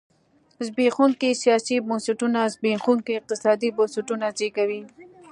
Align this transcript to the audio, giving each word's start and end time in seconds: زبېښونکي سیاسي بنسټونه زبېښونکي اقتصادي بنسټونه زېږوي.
زبېښونکي 0.65 1.31
سیاسي 1.43 1.75
بنسټونه 1.87 2.39
زبېښونکي 2.53 3.13
اقتصادي 3.15 3.69
بنسټونه 3.77 4.25
زېږوي. 4.37 4.81